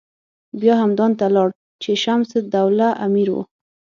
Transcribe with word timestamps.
بیا 0.59 0.73
همدان 0.81 1.11
ته 1.19 1.25
لاړ 1.35 1.49
چې 1.83 1.91
شمس 2.03 2.29
الدوله 2.39 2.89
امیر 3.05 3.29
و. 3.33 3.37